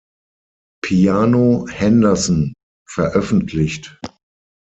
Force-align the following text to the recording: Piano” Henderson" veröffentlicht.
Piano” 0.83 1.67
Henderson" 1.67 2.55
veröffentlicht. 2.89 3.99